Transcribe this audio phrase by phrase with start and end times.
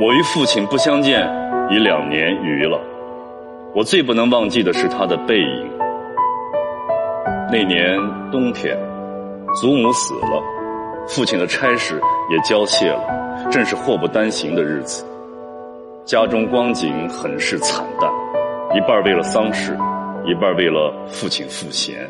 [0.00, 1.26] 我与父亲不相见
[1.70, 2.78] 已两年余了，
[3.74, 5.70] 我最不能忘记的是他的背影。
[7.50, 7.96] 那年
[8.30, 8.76] 冬天，
[9.60, 10.42] 祖母死了，
[11.06, 12.00] 父亲的差事
[12.30, 15.04] 也交卸了，正是祸不单行的日子。
[16.04, 18.10] 家中光景很是惨淡，
[18.74, 19.78] 一半为了丧事，
[20.24, 22.08] 一半为了父亲赋闲。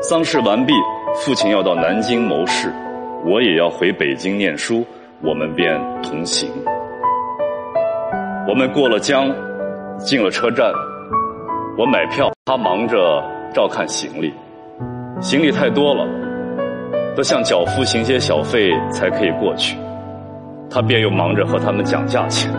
[0.00, 0.72] 丧事完毕，
[1.16, 2.72] 父亲要到南京谋事，
[3.26, 4.84] 我也要回北京念书。
[5.22, 6.50] 我们便同行。
[8.46, 9.32] 我们过了江，
[9.96, 10.70] 进了车站。
[11.78, 13.24] 我买票，他忙着
[13.54, 14.34] 照看行李。
[15.22, 16.06] 行李太多了，
[17.16, 19.78] 得向脚夫行些小费才可以过去。
[20.68, 22.52] 他便又忙着和他们讲价钱。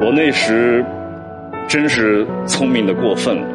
[0.00, 0.84] 我那时
[1.68, 3.46] 真是聪明的过分了，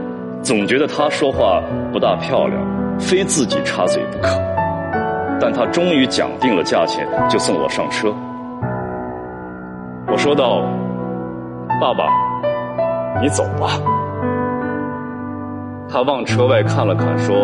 [0.41, 1.61] 总觉得他说话
[1.91, 4.52] 不大漂亮，非自己插嘴不可。
[5.45, 8.07] 但他终于讲定了价钱，就送我上车。
[10.07, 10.61] 我说道
[11.81, 12.05] ：“爸爸，
[13.21, 13.71] 你走吧。”
[15.91, 17.35] 他往车外看了看，说：“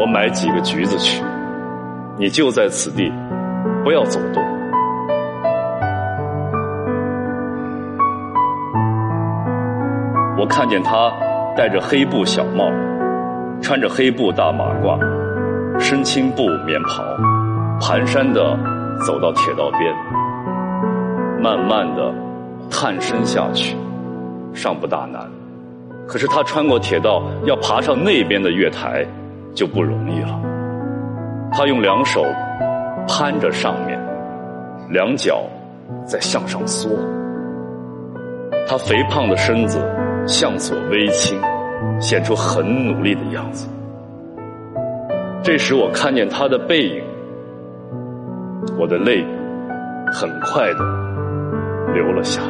[0.00, 1.22] 我买几个橘子去，
[2.16, 3.12] 你就在此地，
[3.84, 4.42] 不要走动。”
[10.40, 11.12] 我看见他
[11.54, 12.64] 戴着黑布小帽，
[13.60, 14.98] 穿着黑布大马褂。
[15.78, 17.02] 身青布棉袍，
[17.80, 18.58] 蹒跚的
[19.06, 19.94] 走到铁道边，
[21.40, 22.12] 慢慢的
[22.68, 23.76] 探身下去，
[24.52, 25.22] 尚不大难。
[26.06, 29.06] 可是他穿过铁道，要爬上那边的月台，
[29.54, 30.38] 就不容易了。
[31.52, 32.24] 他用两手
[33.06, 33.98] 攀着上面，
[34.90, 35.42] 两脚
[36.04, 36.90] 在向上缩。
[38.66, 39.80] 他肥胖的身子
[40.26, 41.40] 向左微倾，
[42.00, 43.68] 显出很努力的样子。
[45.42, 47.02] 这时我看见他的背影，
[48.78, 49.24] 我的泪
[50.12, 50.84] 很快的
[51.94, 52.48] 流了下来。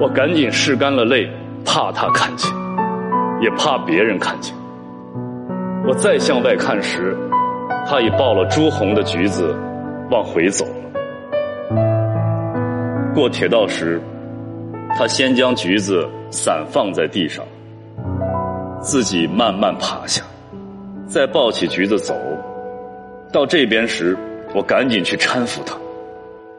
[0.00, 1.28] 我赶紧拭干了泪，
[1.64, 2.50] 怕他看见，
[3.40, 4.54] 也怕别人看见。
[5.86, 7.16] 我再向外看时，
[7.86, 9.54] 他已抱了朱红的橘子
[10.10, 10.72] 往回走了。
[13.14, 14.00] 过铁道时，
[14.96, 17.44] 他先将橘子散放在地上，
[18.80, 20.22] 自己慢慢爬下。
[21.06, 22.14] 再抱起橘子走，
[23.32, 24.16] 到这边时，
[24.54, 25.76] 我赶紧去搀扶他。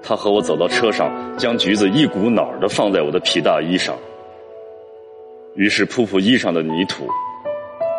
[0.02, 3.96] 他和我走到车上，将橘子一股脑的放在我的皮大衣上。
[5.56, 7.08] 于是扑扑衣上的泥土，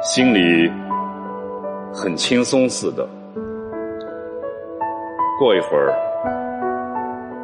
[0.03, 0.71] 心里
[1.93, 3.09] 很轻松似的。
[5.39, 5.93] 过一会儿，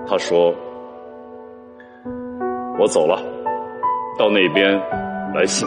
[0.07, 0.55] 他说
[2.79, 3.21] ：“我走了，
[4.17, 4.81] 到那边
[5.34, 5.67] 来信。”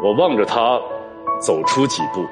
[0.00, 0.80] 我望着他
[1.40, 2.24] 走出几步，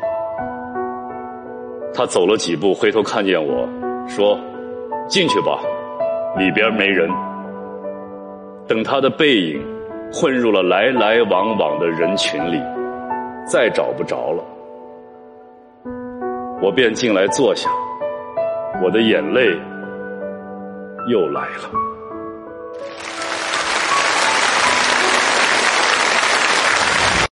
[1.92, 3.68] 他走了几步，回头看见我
[4.08, 4.38] 说
[5.08, 5.58] ：“进去吧，
[6.38, 7.10] 里边没人。”
[8.68, 9.60] 等他的背影
[10.12, 12.60] 混入了来来往往的人群里，
[13.46, 14.44] 再找不着了，
[16.62, 17.68] 我便进来坐下，
[18.82, 19.56] 我的眼泪
[21.08, 21.70] 又来了。